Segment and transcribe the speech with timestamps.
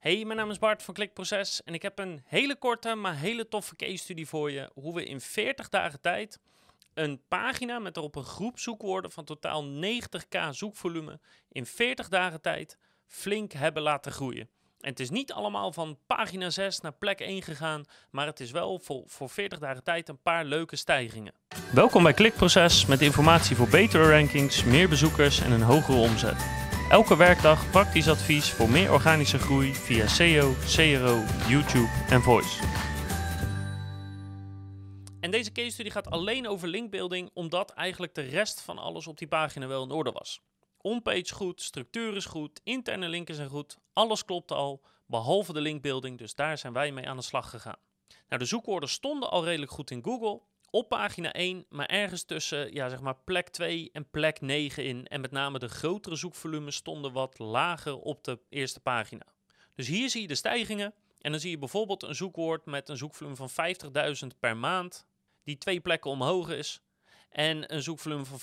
[0.00, 3.48] Hey, mijn naam is Bart van Klikproces en ik heb een hele korte, maar hele
[3.48, 4.70] toffe case study voor je.
[4.74, 6.38] Hoe we in 40 dagen tijd
[6.94, 12.78] een pagina met erop een groep zoekwoorden van totaal 90k zoekvolume in 40 dagen tijd
[13.06, 14.48] flink hebben laten groeien.
[14.80, 18.50] En het is niet allemaal van pagina 6 naar plek 1 gegaan, maar het is
[18.50, 21.34] wel voor, voor 40 dagen tijd een paar leuke stijgingen.
[21.72, 26.69] Welkom bij Klikproces met informatie voor betere rankings, meer bezoekers en een hogere omzet.
[26.90, 32.62] Elke werkdag praktisch advies voor meer organische groei via SEO, CRO, YouTube en Voice.
[35.20, 39.18] En deze case study gaat alleen over linkbuilding, omdat eigenlijk de rest van alles op
[39.18, 40.40] die pagina wel in orde was.
[40.80, 46.18] Onpage goed, structuur is goed, interne linken zijn goed, alles klopte al, behalve de linkbuilding,
[46.18, 47.78] dus daar zijn wij mee aan de slag gegaan.
[48.28, 52.74] Nou, de zoekwoorden stonden al redelijk goed in Google, op pagina 1, maar ergens tussen
[52.74, 55.06] ja, zeg maar plek 2 en plek 9 in.
[55.06, 59.26] En met name de grotere zoekvolumes stonden wat lager op de eerste pagina.
[59.74, 60.94] Dus hier zie je de stijgingen.
[61.20, 65.06] En dan zie je bijvoorbeeld een zoekwoord met een zoekvolume van 50.000 per maand,
[65.44, 66.80] die twee plekken omhoog is.
[67.30, 68.40] En een zoekvolume van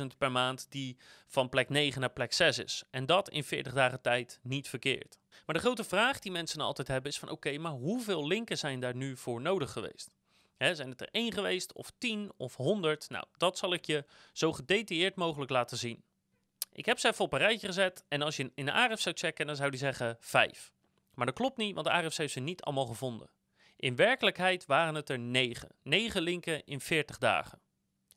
[0.00, 2.84] 24.000 per maand, die van plek 9 naar plek 6 is.
[2.90, 5.18] En dat in 40 dagen tijd niet verkeerd.
[5.46, 8.80] Maar de grote vraag die mensen altijd hebben is van oké, maar hoeveel linken zijn
[8.80, 10.17] daar nu voor nodig geweest?
[10.58, 13.10] Zijn het er één geweest, of tien, of honderd?
[13.10, 16.02] Nou, dat zal ik je zo gedetailleerd mogelijk laten zien.
[16.72, 19.14] Ik heb ze even op een rijtje gezet en als je in de Ahrefs zou
[19.14, 20.72] checken, dan zou die zeggen vijf.
[21.14, 23.30] Maar dat klopt niet, want de Ahrefs heeft ze niet allemaal gevonden.
[23.76, 25.68] In werkelijkheid waren het er negen.
[25.82, 27.60] Negen linken in 40 dagen.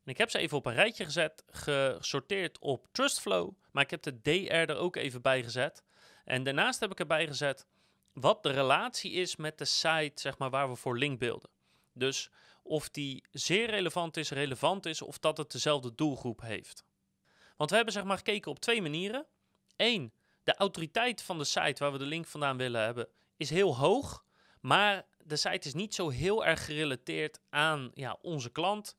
[0.04, 4.02] En ik heb ze even op een rijtje gezet, gesorteerd op Trustflow, maar ik heb
[4.02, 5.84] de DR er ook even bij gezet.
[6.26, 7.66] En daarnaast heb ik erbij gezet
[8.14, 11.50] wat de relatie is met de site zeg maar, waar we voor linkbeelden.
[11.94, 12.30] Dus
[12.64, 16.84] of die zeer relevant is, relevant is of dat het dezelfde doelgroep heeft.
[17.58, 19.26] Want we hebben zeg maar gekeken op twee manieren.
[19.76, 23.78] Eén, de autoriteit van de site waar we de link vandaan willen hebben is heel
[23.78, 24.26] hoog,
[24.60, 28.96] maar de site is niet zo heel erg gerelateerd aan ja, onze klant,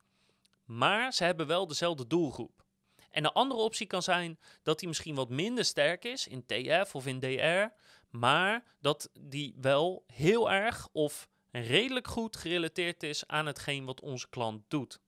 [0.64, 2.64] maar ze hebben wel dezelfde doelgroep.
[3.10, 6.94] En de andere optie kan zijn dat die misschien wat minder sterk is in TF
[6.94, 7.66] of in DR,
[8.10, 14.28] maar dat die wel heel erg of redelijk goed gerelateerd is aan hetgeen wat onze
[14.28, 15.00] klant doet.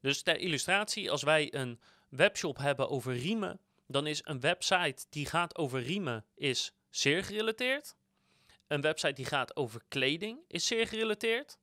[0.00, 5.26] Dus ter illustratie, als wij een webshop hebben over riemen, dan is een website die
[5.26, 7.96] gaat over riemen is zeer gerelateerd.
[8.66, 11.58] Een website die gaat over kleding is zeer gerelateerd.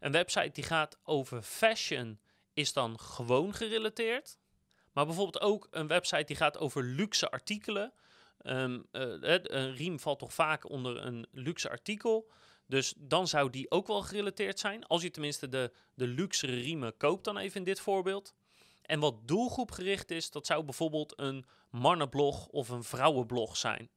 [0.00, 2.20] Een website die gaat over fashion
[2.52, 4.38] is dan gewoon gerelateerd.
[4.92, 7.92] Maar bijvoorbeeld ook een website die gaat over luxe artikelen.
[8.42, 12.30] Um, een riem valt toch vaak onder een luxe artikel.
[12.70, 14.86] Dus dan zou die ook wel gerelateerd zijn.
[14.86, 18.34] Als je tenminste de, de luxere riemen koopt, dan even in dit voorbeeld.
[18.82, 23.90] En wat doelgroepgericht is, dat zou bijvoorbeeld een mannenblog of een vrouwenblog zijn.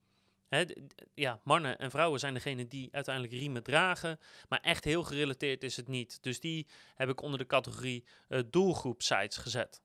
[1.14, 4.20] ja, mannen en vrouwen zijn degene die uiteindelijk riemen dragen,
[4.50, 6.24] maar echt heel gerelateerd is het niet.
[6.24, 9.82] Dus die heb ik onder de categorie uh, doelgroep sites gezet.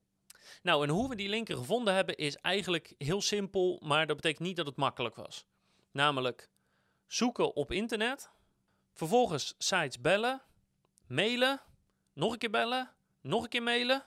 [0.62, 4.46] Nou, en hoe we die linken gevonden hebben is eigenlijk heel simpel, maar dat betekent
[4.46, 5.46] niet dat het makkelijk was.
[5.92, 6.48] Namelijk
[7.06, 8.30] zoeken op internet,
[8.98, 10.42] Vervolgens sites bellen,
[11.06, 11.60] mailen,
[12.12, 14.04] nog een keer bellen, nog een keer mailen,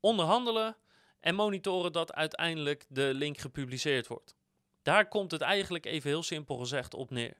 [0.00, 0.76] onderhandelen
[1.20, 4.34] en monitoren dat uiteindelijk de link gepubliceerd wordt.
[4.82, 7.36] Daar komt het eigenlijk even heel simpel gezegd op neer.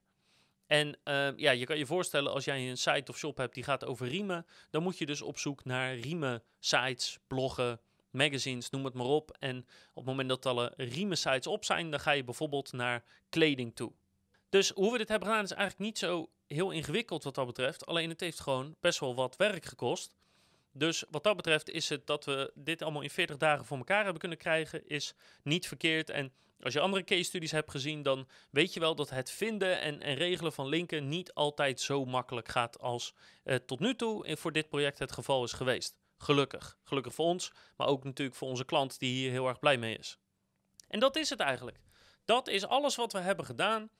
[0.66, 3.64] En uh, ja, je kan je voorstellen als jij een site of shop hebt die
[3.64, 7.80] gaat over riemen, dan moet je dus op zoek naar riemen sites, bloggen,
[8.10, 9.36] magazines, noem het maar op.
[9.38, 9.58] En
[9.90, 13.76] op het moment dat alle riemen sites op zijn, dan ga je bijvoorbeeld naar kleding
[13.76, 13.92] toe.
[14.48, 17.86] Dus hoe we dit hebben gedaan is eigenlijk niet zo heel ingewikkeld wat dat betreft.
[17.86, 20.16] Alleen het heeft gewoon best wel wat werk gekost.
[20.72, 24.02] Dus wat dat betreft is het dat we dit allemaal in 40 dagen voor elkaar
[24.02, 26.10] hebben kunnen krijgen, is niet verkeerd.
[26.10, 29.80] En als je andere case studies hebt gezien, dan weet je wel dat het vinden
[29.80, 34.36] en, en regelen van linken niet altijd zo makkelijk gaat als uh, tot nu toe
[34.36, 35.98] voor dit project het geval is geweest.
[36.18, 36.78] Gelukkig.
[36.84, 39.98] Gelukkig voor ons, maar ook natuurlijk voor onze klant die hier heel erg blij mee
[39.98, 40.18] is.
[40.88, 41.78] En dat is het eigenlijk.
[42.24, 43.90] Dat is alles wat we hebben gedaan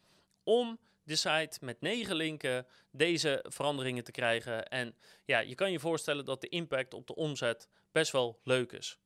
[0.43, 0.79] om
[1.11, 4.69] de site met negen linken deze veranderingen te krijgen.
[4.69, 4.95] En
[5.25, 8.99] ja, je kan je voorstellen dat de impact op de omzet best wel leuk is.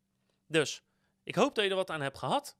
[0.47, 0.83] Dus
[1.23, 2.57] ik hoop dat je er wat aan hebt gehad.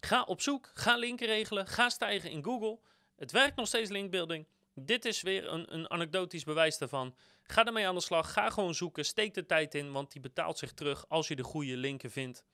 [0.00, 2.78] Ga op zoek, ga linken regelen, ga stijgen in Google.
[3.16, 4.46] Het werkt nog steeds linkbuilding.
[4.74, 7.16] Dit is weer een, een anekdotisch bewijs daarvan.
[7.42, 10.58] Ga ermee aan de slag, ga gewoon zoeken, steek de tijd in, want die betaalt
[10.58, 12.44] zich terug als je de goede linken vindt.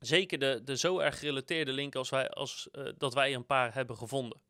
[0.00, 3.74] Zeker de, de zo erg gerelateerde linken als, wij, als uh, dat wij een paar
[3.74, 4.40] hebben gevonden.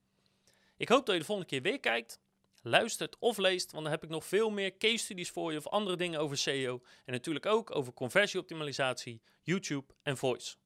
[0.76, 2.20] Ik hoop dat je de volgende keer weer kijkt,
[2.62, 5.66] luistert of leest, want dan heb ik nog veel meer case studies voor je of
[5.66, 6.82] andere dingen over SEO.
[7.04, 10.56] En natuurlijk ook over conversieoptimalisatie, YouTube en voice.